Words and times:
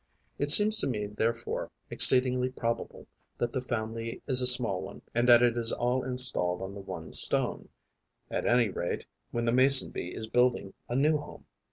It 0.39 0.49
seems 0.49 0.79
to 0.79 0.87
me 0.87 1.05
therefore, 1.05 1.69
exceedingly 1.91 2.49
probable 2.49 3.05
that 3.37 3.53
the 3.53 3.61
family 3.61 4.19
is 4.25 4.41
a 4.41 4.47
small 4.47 4.81
one 4.81 5.03
and 5.13 5.29
that 5.29 5.43
it 5.43 5.55
is 5.55 5.71
all 5.71 6.03
installed 6.03 6.63
on 6.63 6.73
the 6.73 6.81
one 6.81 7.13
stone, 7.13 7.69
at 8.31 8.47
any 8.47 8.69
rate 8.69 9.05
when 9.29 9.45
the 9.45 9.53
Mason 9.53 9.91
bee 9.91 10.15
is 10.15 10.25
building 10.25 10.73
a 10.89 10.95
new 10.95 11.17
home. 11.19 11.45